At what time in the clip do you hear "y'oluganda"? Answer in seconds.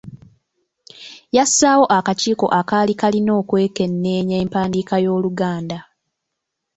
5.05-5.79